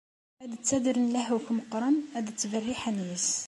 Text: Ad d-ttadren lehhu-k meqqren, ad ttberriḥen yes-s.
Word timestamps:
Ad 0.43 0.49
d-ttadren 0.53 1.11
lehhu-k 1.15 1.47
meqqren, 1.57 1.95
ad 2.17 2.25
ttberriḥen 2.29 2.97
yes-s. 3.09 3.29